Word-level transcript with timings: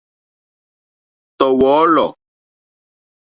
Tɔ̀ 1.37 1.51
wɔ̌lɔ̀. 1.59 2.11